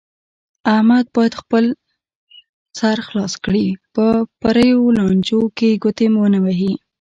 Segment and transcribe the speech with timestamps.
[0.75, 1.63] احمد باید خپل
[2.79, 4.05] سر خلاص کړي، په
[4.41, 6.73] پریو لانجو کې ګوتې و نه وهي.